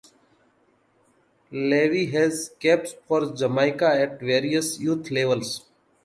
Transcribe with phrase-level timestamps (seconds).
[1.51, 5.63] Levee has caps for Jamaica at various youth levels.